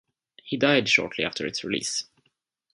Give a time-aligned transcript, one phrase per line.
[0.43, 2.05] He died shortly after its release.